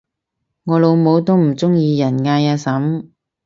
[0.63, 3.09] 我老母都唔鍾意人嗌阿嬸